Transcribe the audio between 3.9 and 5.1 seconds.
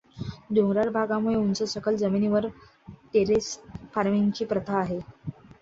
फार्मिंगची प्रथा आहे.